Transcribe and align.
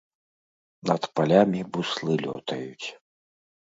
Над 0.91 1.01
палямі 1.19 1.61
буслы 1.75 2.13
лётаюць. 2.25 2.87